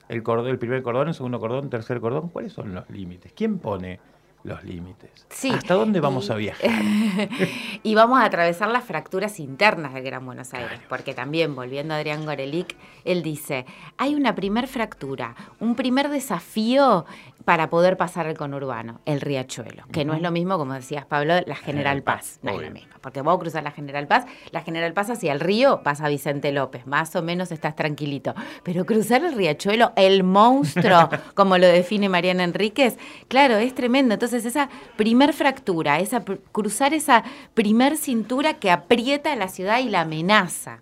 El, 0.09 0.23
cordón, 0.23 0.49
el 0.49 0.59
primer 0.59 0.83
cordón, 0.83 1.09
el 1.09 1.14
segundo 1.14 1.38
cordón, 1.38 1.68
tercer 1.68 2.00
cordón. 2.00 2.30
¿Cuáles 2.30 2.54
son 2.54 2.75
los 2.75 2.88
límites? 2.88 3.33
¿Quién 3.35 3.59
pone 3.59 4.00
los 4.44 4.62
límites. 4.62 5.26
¿Hasta 5.52 5.74
dónde 5.74 6.00
vamos 6.00 6.30
a 6.30 6.36
viajar? 6.36 6.70
y 7.82 7.94
vamos 7.94 8.20
a 8.20 8.26
atravesar 8.26 8.68
las 8.68 8.84
fracturas 8.84 9.40
internas 9.40 9.94
del 9.94 10.04
Gran 10.04 10.24
Buenos 10.24 10.52
Aires, 10.52 10.80
porque 10.88 11.14
también, 11.14 11.56
volviendo 11.56 11.94
a 11.94 11.96
Adrián 11.96 12.24
Gorelick, 12.24 12.76
él 13.04 13.22
dice, 13.22 13.64
hay 13.96 14.14
una 14.14 14.34
primer 14.34 14.68
fractura, 14.68 15.34
un 15.60 15.74
primer 15.74 16.10
desafío 16.10 17.06
para 17.44 17.68
poder 17.68 17.96
pasar 17.96 18.26
el 18.26 18.36
conurbano, 18.36 19.00
el 19.04 19.20
riachuelo, 19.20 19.84
que 19.92 20.04
no 20.04 20.14
es 20.14 20.22
lo 20.22 20.30
mismo, 20.30 20.56
como 20.56 20.74
decías 20.74 21.04
Pablo, 21.04 21.34
la 21.46 21.56
General 21.56 22.02
Paz, 22.02 22.38
no 22.42 22.52
es 22.52 22.66
lo 22.66 22.70
mismo, 22.70 22.94
porque 23.00 23.20
vos 23.20 23.38
cruzar 23.38 23.62
la 23.62 23.70
General 23.70 24.06
Paz, 24.06 24.24
la 24.50 24.62
General 24.62 24.92
Paz 24.92 25.10
hacia 25.10 25.32
el 25.32 25.40
río 25.40 25.80
vas 25.84 26.00
a 26.00 26.08
Vicente 26.08 26.52
López, 26.52 26.86
más 26.86 27.14
o 27.16 27.22
menos 27.22 27.52
estás 27.52 27.76
tranquilito, 27.76 28.34
pero 28.62 28.86
cruzar 28.86 29.24
el 29.24 29.34
riachuelo, 29.34 29.92
el 29.96 30.22
monstruo, 30.22 31.08
como 31.34 31.58
lo 31.58 31.66
define 31.66 32.08
Mariana 32.08 32.44
Enríquez, 32.44 32.98
claro, 33.28 33.56
es 33.56 33.74
tremendo, 33.74 34.14
entonces 34.14 34.34
esa 34.35 34.69
primer 34.97 35.33
fractura, 35.33 36.00
esa, 36.00 36.25
cruzar 36.53 36.95
esa 36.95 37.25
primer 37.55 37.97
cintura 37.97 38.55
que 38.55 38.71
aprieta 38.71 39.35
la 39.37 39.49
ciudad 39.49 39.81
y 39.81 39.88
la 39.88 40.03
amenaza. 40.03 40.81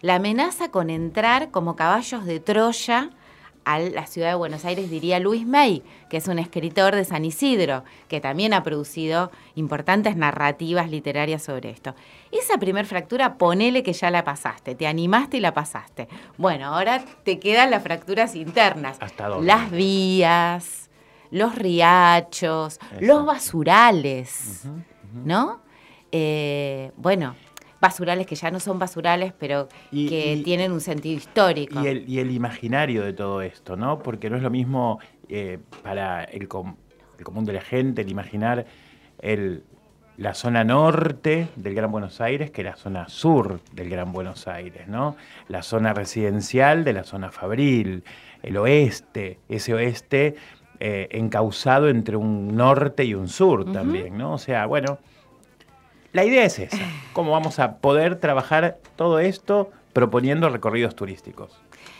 La 0.00 0.16
amenaza 0.16 0.70
con 0.70 0.90
entrar 0.90 1.50
como 1.50 1.76
caballos 1.76 2.24
de 2.24 2.40
Troya 2.40 3.10
a 3.64 3.78
la 3.78 4.06
ciudad 4.06 4.28
de 4.28 4.34
Buenos 4.34 4.64
Aires, 4.64 4.90
diría 4.90 5.18
Luis 5.18 5.46
May, 5.46 5.82
que 6.10 6.18
es 6.18 6.28
un 6.28 6.38
escritor 6.38 6.94
de 6.94 7.04
San 7.04 7.24
Isidro, 7.24 7.84
que 8.08 8.20
también 8.20 8.52
ha 8.52 8.62
producido 8.62 9.30
importantes 9.54 10.16
narrativas 10.16 10.90
literarias 10.90 11.42
sobre 11.42 11.70
esto. 11.70 11.94
Esa 12.30 12.58
primer 12.58 12.86
fractura, 12.86 13.38
ponele 13.38 13.82
que 13.82 13.92
ya 13.92 14.10
la 14.10 14.24
pasaste, 14.24 14.74
te 14.74 14.86
animaste 14.86 15.38
y 15.38 15.40
la 15.40 15.54
pasaste. 15.54 16.08
Bueno, 16.36 16.66
ahora 16.66 17.02
te 17.24 17.38
quedan 17.38 17.70
las 17.70 17.82
fracturas 17.82 18.34
internas. 18.34 18.98
¿Hasta 19.00 19.28
dónde? 19.28 19.46
Las 19.46 19.70
vías, 19.70 20.83
los 21.34 21.56
riachos, 21.56 22.78
los 23.00 23.26
basurales, 23.26 24.68
¿no? 25.24 25.62
Eh, 26.12 26.92
bueno, 26.96 27.34
basurales 27.80 28.24
que 28.28 28.36
ya 28.36 28.52
no 28.52 28.60
son 28.60 28.78
basurales, 28.78 29.32
pero 29.36 29.68
que 29.90 30.40
tienen 30.44 30.70
un 30.70 30.80
sentido 30.80 31.16
histórico. 31.16 31.82
Y 31.82 32.18
el, 32.20 32.30
imaginario 32.30 33.02
de 33.02 33.12
todo 33.14 33.42
esto, 33.42 33.76
¿no? 33.76 33.98
Porque 33.98 34.30
no 34.30 34.36
es 34.36 34.44
lo 34.44 34.50
mismo 34.50 35.00
eh, 35.28 35.58
para 35.82 36.22
el, 36.22 36.46
común 36.46 36.76
de 37.44 37.52
la 37.52 37.62
gente 37.62 38.02
el 38.02 38.10
imaginar 38.12 38.66
el, 39.18 39.64
la 40.16 40.34
zona 40.34 40.62
norte 40.62 41.48
del 41.56 41.74
Gran 41.74 41.90
Buenos 41.90 42.20
Aires 42.20 42.52
que 42.52 42.62
la 42.62 42.76
zona 42.76 43.08
sur 43.08 43.60
del 43.72 43.90
Gran 43.90 44.12
Buenos 44.12 44.46
Aires, 44.46 44.86
¿no? 44.86 45.16
La 45.48 45.64
zona 45.64 45.94
residencial 45.94 46.84
de 46.84 46.92
la 46.92 47.02
zona 47.02 47.32
fabril, 47.32 48.04
el 48.44 48.56
oeste, 48.56 49.40
ese 49.48 49.74
oeste 49.74 50.36
eh, 50.80 51.08
encauzado 51.12 51.88
entre 51.88 52.16
un 52.16 52.56
norte 52.56 53.04
y 53.04 53.14
un 53.14 53.28
sur 53.28 53.72
también, 53.72 54.18
¿no? 54.18 54.34
O 54.34 54.38
sea, 54.38 54.66
bueno, 54.66 54.98
la 56.12 56.24
idea 56.24 56.44
es 56.44 56.58
esa, 56.58 56.78
cómo 57.12 57.32
vamos 57.32 57.58
a 57.58 57.78
poder 57.78 58.16
trabajar 58.16 58.78
todo 58.96 59.18
esto 59.18 59.70
proponiendo 59.92 60.48
recorridos 60.48 60.94
turísticos. 60.94 61.50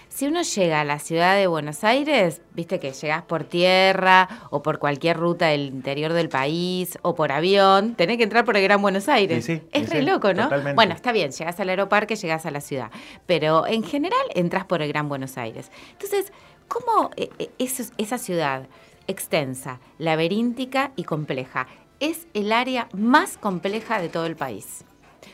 si 0.09 0.27
uno 0.27 0.43
llega 0.43 0.81
a 0.81 0.85
la 0.85 1.01
ciudad 1.01 1.37
de 1.37 1.49
Buenos 1.49 1.83
Aires, 1.83 2.41
viste 2.53 2.79
que 2.79 2.93
llegás 2.93 3.23
por 3.23 3.43
tierra 3.43 4.29
o 4.51 4.63
por 4.63 4.79
cualquier 4.79 5.17
ruta 5.17 5.47
del 5.47 5.67
interior 5.67 6.13
del 6.13 6.29
país 6.29 6.99
o 7.03 7.17
por 7.17 7.33
avión, 7.33 7.95
tenés 7.95 8.17
que 8.17 8.23
entrar 8.23 8.45
por 8.45 8.57
el 8.57 8.63
Gran 8.63 8.81
Buenos 8.83 9.09
Aires. 9.09 9.45
Sí, 9.45 9.57
sí, 9.57 9.63
es 9.73 9.89
sí, 9.89 9.95
re 9.95 10.03
loco, 10.03 10.33
¿no? 10.33 10.45
totalmente. 10.45 10.75
Bueno, 10.75 10.95
está 10.95 11.11
bien, 11.11 11.33
llegás 11.33 11.59
al 11.59 11.69
aeroparque, 11.69 12.15
llegás 12.15 12.47
a 12.47 12.53
la 12.53 12.61
ciudad, 12.61 12.91
pero 13.27 13.67
en 13.67 13.83
general 13.83 14.23
entras 14.35 14.65
por 14.65 14.83
el 14.83 14.89
Gran 14.89 15.09
Buenos 15.09 15.37
Aires. 15.39 15.73
Entonces, 15.93 16.33
¿cómo 16.69 17.11
eh, 17.17 17.31
eh, 17.39 17.51
esa 17.59 18.19
ciudad 18.19 18.67
extensa, 19.07 19.81
laberíntica 19.99 20.93
y 20.97 21.05
compleja 21.05 21.67
es 22.01 22.27
el 22.35 22.53
área 22.53 22.89
más 22.93 23.37
compleja 23.39 24.01
de 24.01 24.09
todo 24.09 24.27
el 24.27 24.37
país? 24.37 24.85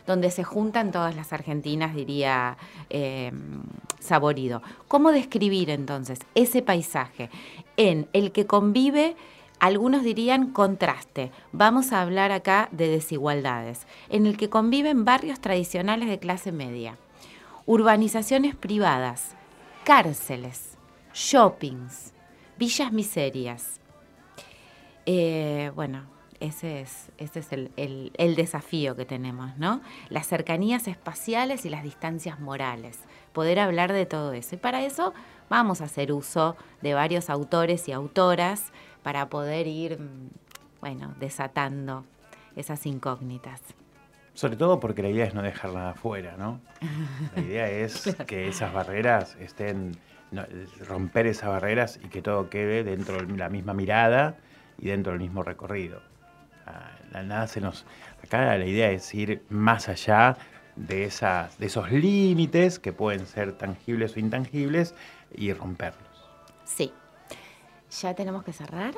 donde 0.06 0.30
se 0.30 0.44
juntan 0.44 0.92
todas 0.92 1.14
las 1.14 1.32
argentinas, 1.32 1.94
diría 1.94 2.56
eh, 2.88 3.32
Saborido. 4.00 4.62
¿Cómo 4.88 5.12
describir 5.12 5.70
entonces 5.70 6.18
ese 6.34 6.62
paisaje 6.62 7.30
en 7.76 8.08
el 8.12 8.32
que 8.32 8.46
convive, 8.46 9.14
algunos 9.58 10.02
dirían 10.02 10.52
contraste, 10.52 11.30
vamos 11.52 11.92
a 11.92 12.00
hablar 12.00 12.32
acá 12.32 12.68
de 12.72 12.88
desigualdades, 12.88 13.87
en 14.08 14.26
el 14.26 14.37
que 14.37 14.49
conviven 14.49 15.04
barrios 15.04 15.40
tradicionales 15.40 16.08
de 16.08 16.18
clase 16.18 16.50
media, 16.50 16.96
urbanizaciones 17.66 18.56
privadas, 18.56 19.34
cárceles, 19.84 20.69
shoppings, 21.12 22.12
villas 22.59 22.93
miserias? 22.93 23.81
Eh, 25.07 25.73
bueno, 25.75 26.02
ese 26.40 26.81
es, 26.81 27.11
ese 27.19 27.40
es 27.40 27.52
el, 27.52 27.71
el- 27.76 28.12
el 28.17 28.35
desafío 28.37 28.97
que 28.97 29.05
tenemos, 29.05 29.57
¿no? 29.59 29.81
Las 30.09 30.26
cercanías 30.26 30.88
espaciales 30.88 31.64
y 31.67 31.71
las 31.71 31.83
distancias 31.83 32.40
morales. 32.40 32.99
Poder 33.33 33.59
hablar 33.59 33.93
de 33.93 34.07
todo 34.07 34.33
eso. 34.33 34.55
Y 34.55 34.59
para 34.59 34.83
eso 34.85 35.12
vamos 35.49 35.81
a 35.81 35.85
hacer 35.85 36.12
uso 36.12 36.57
de 36.83 36.95
varios 36.95 37.31
autores 37.31 37.88
y 37.88 37.93
autoras 37.93 38.73
para 39.02 39.29
poder 39.29 39.67
ir, 39.67 39.99
mm, 40.00 40.31
bueno, 40.81 41.14
desatando 41.19 42.05
esas 42.57 42.87
incógnitas. 42.87 43.61
Sobre 44.35 44.57
todo 44.57 44.81
porque 44.81 45.02
la 45.02 45.09
idea 45.09 45.26
es 45.26 45.35
no 45.35 45.43
dejar 45.43 45.73
nada 45.73 45.90
afuera, 45.90 46.37
¿no? 46.38 46.61
La 47.37 47.43
idea 47.43 47.69
es 47.71 48.17
que 48.26 48.49
esas 48.49 48.73
barreras 48.73 49.37
estén, 49.40 49.97
no, 50.30 50.44
romper 50.87 51.26
esas 51.26 51.49
barreras 51.49 51.99
y 52.02 52.08
que 52.08 52.22
todo 52.22 52.49
quede 52.50 52.84
dentro 52.84 53.16
de 53.25 53.37
la 53.37 53.49
misma 53.49 53.75
mirada 53.75 54.37
y 54.78 54.87
dentro 54.88 55.12
del 55.12 55.20
mismo 55.20 55.42
recorrido. 55.42 56.02
Ah, 56.66 56.90
la- 57.12 57.22
Nada 57.22 57.46
se 57.46 57.60
nos, 57.60 57.84
acá 58.22 58.56
la 58.56 58.64
idea 58.66 58.90
es 58.90 59.12
ir 59.14 59.42
más 59.49 59.88
allá 59.88 60.37
de, 60.76 61.04
esas, 61.04 61.58
de 61.58 61.66
esos 61.66 61.90
límites 61.90 62.78
que 62.78 62.92
pueden 62.92 63.26
ser 63.26 63.52
tangibles 63.52 64.16
o 64.16 64.20
intangibles 64.20 64.94
y 65.34 65.52
romperlos. 65.52 66.08
Sí. 66.64 66.92
¿Ya 68.00 68.14
tenemos 68.14 68.44
que 68.44 68.52
cerrar? 68.52 68.94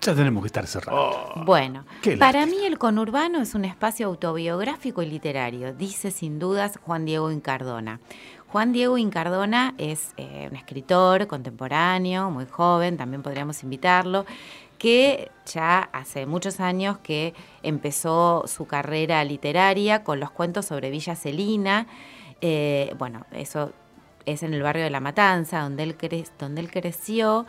Ya 0.00 0.14
tenemos 0.14 0.42
que 0.42 0.46
estar 0.48 0.66
cerrados. 0.66 1.32
Bueno, 1.44 1.84
Qué 2.02 2.16
para 2.16 2.46
mí 2.46 2.64
el 2.66 2.78
conurbano 2.78 3.40
es 3.40 3.54
un 3.54 3.64
espacio 3.64 4.06
autobiográfico 4.06 5.02
y 5.02 5.06
literario, 5.06 5.72
dice 5.72 6.10
sin 6.10 6.38
dudas 6.38 6.78
Juan 6.82 7.04
Diego 7.04 7.30
Incardona. 7.30 8.00
Juan 8.50 8.72
Diego 8.72 8.96
Incardona 8.96 9.74
es 9.76 10.14
eh, 10.16 10.48
un 10.50 10.56
escritor 10.56 11.26
contemporáneo, 11.26 12.30
muy 12.30 12.46
joven, 12.46 12.96
también 12.96 13.22
podríamos 13.22 13.62
invitarlo, 13.62 14.24
que 14.78 15.30
ya 15.44 15.90
hace 15.92 16.24
muchos 16.24 16.58
años 16.58 16.96
que 16.98 17.34
empezó 17.62 18.44
su 18.46 18.66
carrera 18.66 19.22
literaria 19.24 20.02
con 20.02 20.18
los 20.18 20.30
cuentos 20.30 20.64
sobre 20.64 20.90
Villa 20.90 21.14
Celina. 21.14 21.86
Eh, 22.40 22.94
bueno, 22.98 23.26
eso 23.32 23.72
es 24.24 24.42
en 24.42 24.54
el 24.54 24.62
barrio 24.62 24.84
de 24.84 24.90
La 24.90 25.00
Matanza, 25.00 25.60
donde 25.60 25.82
él, 25.82 25.98
cre- 25.98 26.30
donde 26.38 26.62
él 26.62 26.70
creció, 26.70 27.44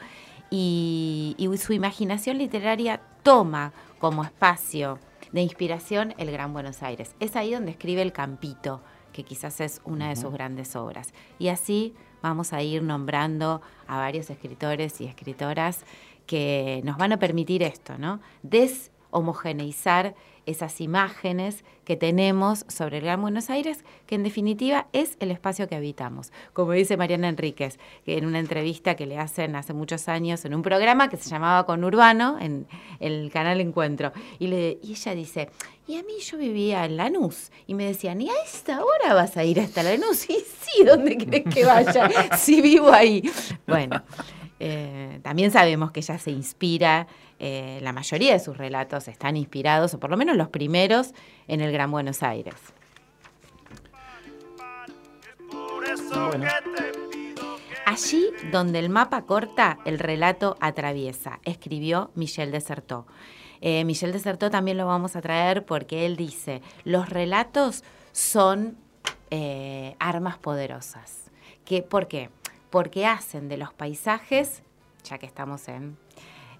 y, 0.49 1.35
y 1.37 1.57
su 1.57 1.73
imaginación 1.73 2.39
literaria 2.39 2.99
toma 3.23 3.71
como 3.99 4.23
espacio 4.23 4.99
de 5.31 5.41
inspiración 5.41 6.13
el 6.17 6.31
Gran 6.31 6.51
Buenos 6.51 6.81
Aires. 6.83 7.15
Es 7.19 7.35
ahí 7.35 7.53
donde 7.53 7.71
escribe 7.71 8.01
El 8.01 8.11
Campito, 8.11 8.81
que 9.11 9.23
quizás 9.23 9.61
es 9.61 9.81
una 9.85 10.09
de 10.09 10.15
sus 10.15 10.31
grandes 10.31 10.75
obras. 10.75 11.13
Y 11.37 11.47
así 11.49 11.93
vamos 12.21 12.53
a 12.53 12.61
ir 12.61 12.83
nombrando 12.83 13.61
a 13.87 13.97
varios 13.97 14.29
escritores 14.29 15.01
y 15.01 15.05
escritoras 15.05 15.85
que 16.25 16.81
nos 16.83 16.97
van 16.97 17.11
a 17.11 17.17
permitir 17.17 17.63
esto, 17.63 17.97
¿no? 17.97 18.19
Deshomogeneizar 19.11 20.15
esas 20.45 20.81
imágenes 20.81 21.63
que 21.85 21.95
tenemos 21.95 22.65
sobre 22.67 22.97
el 22.97 23.03
Gran 23.03 23.21
Buenos 23.21 23.51
Aires, 23.51 23.83
que 24.07 24.15
en 24.15 24.23
definitiva 24.23 24.87
es 24.93 25.15
el 25.19 25.29
espacio 25.29 25.67
que 25.67 25.75
habitamos. 25.75 26.31
Como 26.53 26.71
dice 26.71 26.97
Mariana 26.97 27.29
Enríquez, 27.29 27.77
que 28.03 28.17
en 28.17 28.25
una 28.25 28.39
entrevista 28.39 28.95
que 28.95 29.05
le 29.05 29.19
hacen 29.19 29.55
hace 29.55 29.73
muchos 29.73 30.07
años 30.09 30.43
en 30.45 30.55
un 30.55 30.63
programa 30.63 31.09
que 31.09 31.17
se 31.17 31.29
llamaba 31.29 31.65
Con 31.65 31.83
Urbano, 31.83 32.37
en 32.39 32.65
el 32.99 33.29
canal 33.31 33.61
Encuentro, 33.61 34.11
y, 34.39 34.51
ella 34.53 35.13
dice, 35.13 35.49
y 35.87 35.97
a 35.97 36.03
mí 36.03 36.19
yo 36.19 36.37
vivía 36.37 36.85
en 36.85 36.97
Lanús, 36.97 37.51
y 37.67 37.75
me 37.75 37.85
decían, 37.85 38.19
¿y 38.21 38.29
a 38.29 38.43
esta 38.43 38.83
hora 38.83 39.13
vas 39.13 39.37
a 39.37 39.43
ir 39.43 39.59
hasta 39.59 39.83
Lanús? 39.83 40.29
Y 40.29 40.33
sí, 40.33 40.83
¿dónde 40.83 41.17
querés 41.17 41.43
que 41.53 41.65
vaya? 41.65 42.09
Si 42.37 42.61
vivo 42.61 42.91
ahí. 42.91 43.21
Bueno, 43.67 44.01
eh, 44.59 45.19
también 45.21 45.51
sabemos 45.51 45.91
que 45.91 45.99
ella 45.99 46.17
se 46.17 46.31
inspira, 46.31 47.07
eh, 47.39 47.79
la 47.81 47.93
mayoría 47.93 48.33
de 48.33 48.39
sus 48.39 48.57
relatos 48.57 49.07
están 49.07 49.37
inspirados, 49.37 49.93
o 49.93 49.99
por 49.99 50.09
lo 50.09 50.17
menos 50.17 50.35
los 50.35 50.49
primeros, 50.49 51.13
en 51.47 51.61
el 51.61 51.71
Gran 51.71 51.89
Buenos 51.91 52.21
Aires. 52.23 52.55
Bueno. 56.29 56.45
Allí 57.85 58.29
donde 58.51 58.77
el 58.77 58.89
mapa 58.89 59.23
corta, 59.23 59.79
el 59.85 59.97
relato 59.97 60.57
atraviesa, 60.59 61.39
escribió 61.43 62.11
Michel 62.13 62.51
Desertó. 62.51 63.07
Eh, 63.61 63.83
Michel 63.83 64.11
Desertó 64.11 64.51
también 64.51 64.77
lo 64.77 64.85
vamos 64.85 65.15
a 65.15 65.21
traer 65.21 65.65
porque 65.65 66.05
él 66.05 66.15
dice, 66.15 66.61
los 66.83 67.09
relatos 67.09 67.83
son 68.11 68.77
eh, 69.31 69.95
armas 69.99 70.37
poderosas. 70.37 71.31
¿Qué, 71.65 71.81
¿Por 71.81 72.07
qué? 72.07 72.29
Porque 72.69 73.05
hacen 73.05 73.49
de 73.49 73.57
los 73.57 73.73
paisajes, 73.73 74.61
ya 75.03 75.17
que 75.17 75.25
estamos 75.25 75.67
en, 75.67 75.97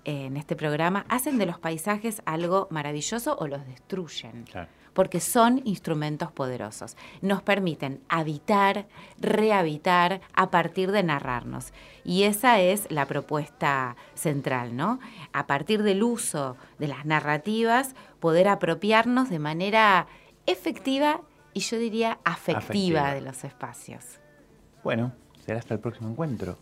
en 0.10 0.38
este 0.38 0.56
programa, 0.56 1.06
hacen 1.10 1.38
de 1.38 1.46
los 1.46 1.60
paisajes 1.60 2.22
algo 2.26 2.68
maravilloso 2.72 3.38
o 3.40 3.48
los 3.48 3.66
destruyen 3.68 4.44
Claro. 4.44 4.68
porque 4.94 5.20
son 5.20 5.62
instrumentos 5.66 6.32
poderosos. 6.32 6.98
Nos 7.22 7.42
permiten 7.44 8.02
habitar, 8.10 8.88
rehabitar 9.20 10.22
a 10.34 10.50
partir 10.50 10.92
de 10.92 11.04
narrarnos. 11.04 11.72
Y 12.04 12.24
esa 12.24 12.60
es 12.60 12.90
la 12.92 13.06
propuesta 13.06 13.96
central, 14.16 14.76
¿no? 14.76 15.00
A 15.32 15.46
partir 15.48 15.84
del 15.84 16.02
uso 16.04 16.58
de 16.80 16.88
las 16.88 17.06
narrativas, 17.06 17.94
poder 18.20 18.48
apropiarnos 18.48 19.30
de 19.30 19.40
manera 19.40 20.08
efectiva 20.48 21.22
y 21.54 21.60
yo 21.62 21.78
diría 21.78 22.20
afectiva, 22.26 22.58
Afectiva. 22.60 23.14
de 23.14 23.22
los 23.22 23.44
espacios. 23.44 24.04
Bueno, 24.84 25.14
será 25.46 25.60
hasta 25.60 25.74
el 25.76 25.80
próximo 25.80 26.10
encuentro. 26.10 26.58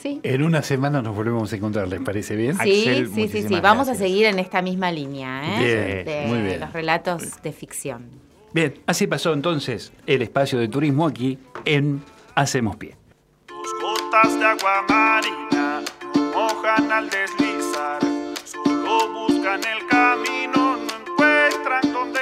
Sí. 0.00 0.20
En 0.22 0.42
una 0.42 0.62
semana 0.62 1.02
nos 1.02 1.14
volvemos 1.14 1.52
a 1.52 1.56
encontrar, 1.56 1.88
¿les 1.88 2.00
parece 2.00 2.36
bien? 2.36 2.52
Axel, 2.52 2.66
Sí, 2.72 2.84
sí, 2.84 2.94
sí, 2.94 3.06
sí. 3.06 3.20
muchísimas 3.20 3.62
Vamos 3.62 3.88
a 3.88 3.92
gracias. 3.92 4.08
seguir 4.08 4.26
en 4.26 4.38
esta 4.38 4.62
misma 4.62 4.90
línea, 4.92 5.42
¿eh? 5.60 6.04
Bien, 6.04 6.04
de 6.06 6.26
muy 6.28 6.42
bien. 6.46 6.60
los 6.60 6.72
relatos 6.72 7.42
de 7.42 7.52
ficción. 7.52 8.04
Bien, 8.52 8.74
así 8.86 9.06
pasó 9.06 9.32
entonces 9.32 9.92
el 10.06 10.22
espacio 10.22 10.58
de 10.58 10.68
turismo 10.68 11.06
aquí 11.06 11.38
en 11.64 12.02
Hacemos 12.34 12.76
Pie. 12.76 12.96
tus 13.46 13.72
gotas 13.82 14.38
de 14.38 14.44
agua 14.44 14.84
marina 14.88 15.82
no 16.14 16.22
mojan 16.32 16.90
al 16.90 17.10
deslizar. 17.10 17.98
Solo 18.44 19.08
buscan 19.28 19.60
el 19.64 19.86
camino, 19.86 20.76
no 20.76 21.12
encuentran 21.12 21.92
dónde 21.92 22.20